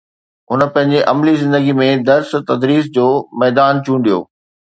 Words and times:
هن 0.51 0.61
پنهنجي 0.75 0.99
عملي 1.11 1.33
زندگيءَ 1.41 1.75
۾ 1.81 1.89
درس 2.09 2.29
تدريس 2.49 2.85
جو 2.95 3.07
ميدان 3.43 3.85
چونڊيو 3.85 4.19